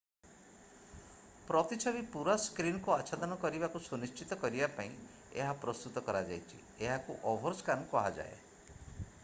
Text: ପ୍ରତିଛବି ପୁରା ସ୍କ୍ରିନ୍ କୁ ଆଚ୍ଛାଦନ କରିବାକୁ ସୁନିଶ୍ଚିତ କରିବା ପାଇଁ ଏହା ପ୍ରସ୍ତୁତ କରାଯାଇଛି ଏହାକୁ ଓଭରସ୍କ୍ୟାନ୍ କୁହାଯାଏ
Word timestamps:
ପ୍ରତିଛବି 1.49 2.01
ପୁରା 2.15 2.33
ସ୍କ୍ରିନ୍ 2.45 2.79
କୁ 2.87 2.93
ଆଚ୍ଛାଦନ 2.95 3.37
କରିବାକୁ 3.43 3.81
ସୁନିଶ୍ଚିତ 3.89 4.37
କରିବା 4.45 4.69
ପାଇଁ 4.79 4.89
ଏହା 5.43 5.53
ପ୍ରସ୍ତୁତ 5.65 6.03
କରାଯାଇଛି 6.09 6.63
ଏହାକୁ 6.87 7.19
ଓଭରସ୍କ୍ୟାନ୍ 7.33 7.89
କୁହାଯାଏ 7.93 9.05